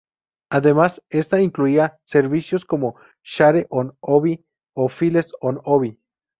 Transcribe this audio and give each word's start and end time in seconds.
Además, 0.49 1.03
esta 1.11 1.41
incluía 1.41 1.99
servicios 2.05 2.65
como 2.65 2.95
Share 3.23 3.67
on 3.69 3.95
Ovi 3.99 4.43
o 4.73 4.89
Files 4.89 5.31
on 5.41 5.61
Ovi. 5.63 5.99